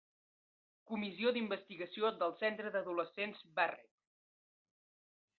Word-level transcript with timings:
Comissió 0.91 1.33
d'investigació 1.35 2.09
del 2.21 2.33
Centre 2.39 2.71
d'Adolescents 2.75 3.43
Barrett. 3.59 3.93